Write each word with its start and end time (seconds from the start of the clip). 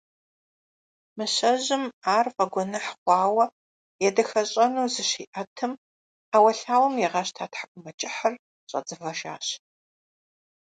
Мыщэжьым 1.17 1.83
ар 2.17 2.27
фӀэгуэныхь 2.35 2.91
хъуауэ 3.01 3.45
едэхэщӀэну 4.07 4.91
зыщиӀэтым, 4.93 5.71
Ӏэуэлъауэм 6.29 6.95
игъэщта 7.05 7.45
ТхьэкӀумэкӀыхьыр, 7.51 8.33
щӀэцӀывэжащ. 8.69 9.47